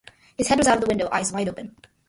His 0.35 0.47
head 0.47 0.57
was 0.57 0.67
out 0.67 0.77
of 0.77 0.81
the 0.81 0.87
window, 0.87 1.07
eyes 1.11 1.31
wide 1.31 1.47
open. 1.49 1.75